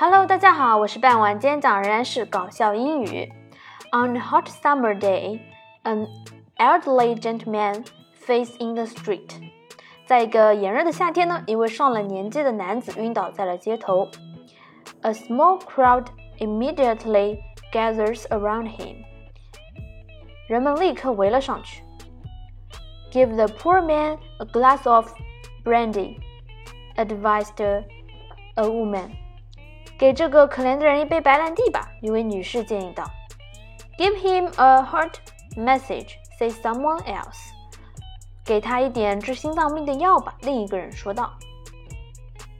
[0.00, 3.32] Hello，大家好，我是半晚，今天讲仍然是搞笑英语。
[3.92, 5.40] On a hot summer day,
[5.84, 6.06] an
[6.58, 7.84] elderly gentleman
[8.26, 9.30] faints in the street.
[10.04, 14.08] 在一个炎热的夏天呢，一位上了年纪的男子晕倒在了街头。
[15.00, 16.06] A small crowd
[16.38, 17.38] immediately
[17.72, 18.96] gathers around him.
[20.48, 21.82] 人们立刻围了上去。
[23.10, 25.10] Give the poor man a glass of
[25.64, 26.18] brandy,
[26.96, 27.84] advised a
[28.56, 29.10] woman.
[30.01, 33.05] 给这个可怜的人一杯白兰地吧，一位女士建议道。
[33.99, 35.13] Give him a heart
[35.55, 37.51] message, say someone else.
[38.43, 41.31] 给他一点治心脏病的药吧，另一个人说道。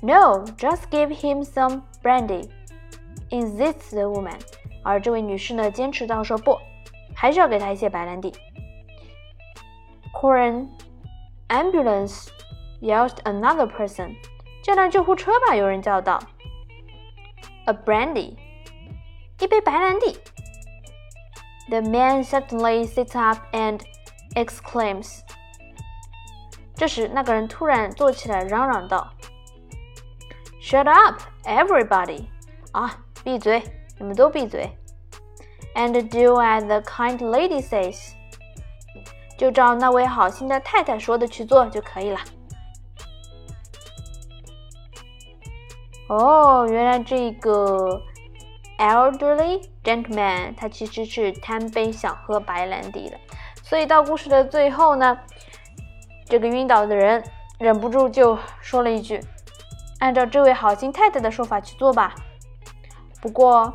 [0.00, 2.48] No, just give him some brandy,
[3.30, 4.38] insists the woman.
[4.84, 6.56] 而这位女士呢，坚持到说不，
[7.16, 8.32] 还是要给他一些白兰地。
[10.12, 10.68] Call an
[11.48, 12.28] ambulance,
[12.80, 14.14] yelled another person.
[14.62, 16.20] 叫辆救护车吧，有人叫道。
[17.65, 18.35] a brandy，
[19.39, 20.17] 一杯白兰地。
[21.69, 23.81] The man suddenly sits up and
[24.33, 25.19] exclaims。
[26.75, 29.11] 这时，那个人突然坐起来，嚷嚷道：“
[30.61, 32.25] Shut up, everybody！
[32.71, 33.61] 啊，闭嘴，
[33.97, 34.69] 你们都闭嘴！
[35.75, 38.13] And do as the kind lady says。
[39.37, 42.19] 就照那位好心的太太说的去做就可以了。”
[46.08, 48.02] 哦，原来这个
[48.78, 53.18] elderly gentleman 他其实是贪杯想喝白兰地的，
[53.62, 55.18] 所以到故事的最后呢，
[56.26, 57.24] 这个晕倒的人
[57.58, 59.18] 忍不住就说了一句
[60.00, 62.14] ：“按照这位好心太太的说法去做吧。”
[63.22, 63.72] 不过，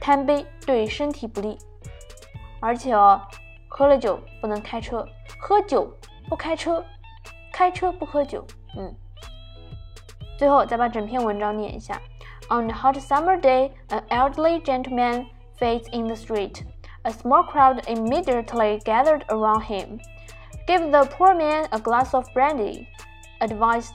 [0.00, 1.58] 贪杯对身体不利，
[2.58, 3.20] 而且哦，
[3.68, 5.06] 喝了酒不能开车，
[5.38, 5.94] 喝酒
[6.28, 6.82] 不开车，
[7.52, 8.46] 开车不喝酒，
[8.78, 8.94] 嗯。
[10.39, 12.01] 最后再把整篇文章念一下。
[12.49, 15.25] On a hot summer day, an elderly gentleman
[15.59, 16.63] faints in the street.
[17.03, 19.99] A small crowd immediately gathered around him.
[20.67, 22.87] Give the poor man a glass of brandy,
[23.41, 23.93] advised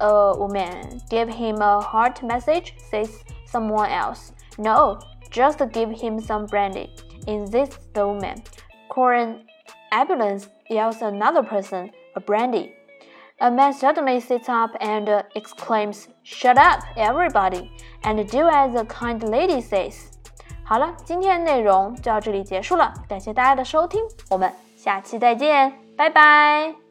[0.00, 1.00] a woman.
[1.08, 4.32] Give him a heart message, says someone else.
[4.58, 4.98] No,
[5.30, 6.94] just give him some brandy,
[7.26, 8.42] insists the woman.
[8.88, 9.46] Call an
[9.92, 11.90] ambulance, yells another person.
[12.16, 12.74] A brandy.
[13.38, 17.68] A man suddenly sits up and exclaims, "Shut up, everybody,
[18.02, 19.94] and do as the kind lady says."
[20.64, 26.87] 好了，今天的内容就到这里结束了，感谢大家的收听，我们下期再见，拜拜。